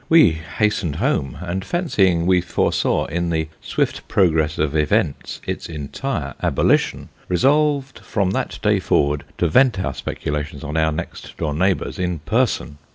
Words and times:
We 0.09 0.31
hastened 0.31 0.95
home; 0.95 1.37
and 1.41 1.63
fancying 1.63 2.25
we 2.25 2.41
foresaw 2.41 3.05
in 3.05 3.29
the 3.29 3.49
swift 3.61 4.07
progress 4.07 4.57
of 4.57 4.75
events, 4.75 5.39
its 5.45 5.69
entire 5.69 6.33
abolition, 6.41 7.09
resolved 7.29 7.99
from 7.99 8.31
that 8.31 8.57
day 8.63 8.79
forward 8.79 9.25
to 9.37 9.47
vent 9.47 9.79
our 9.79 9.93
specula 9.93 10.43
tions 10.43 10.63
on 10.63 10.75
our 10.75 10.91
next 10.91 11.37
door 11.37 11.53
neighbours 11.53 11.99
in 11.99 12.17
person. 12.17 12.79